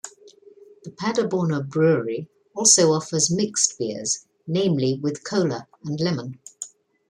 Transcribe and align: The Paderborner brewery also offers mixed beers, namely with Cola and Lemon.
The 0.83 0.89
Paderborner 0.89 1.61
brewery 1.69 2.27
also 2.55 2.91
offers 2.91 3.29
mixed 3.29 3.77
beers, 3.77 4.25
namely 4.47 4.97
with 4.99 5.23
Cola 5.23 5.67
and 5.85 5.99
Lemon. 5.99 6.39